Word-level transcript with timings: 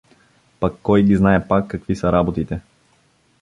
Па 0.63 0.67
кой 0.89 1.03
ги 1.09 1.15
знае 1.19 1.41
пак 1.51 1.67
какви 1.75 1.95
са 2.01 2.11
работите! 2.17 2.61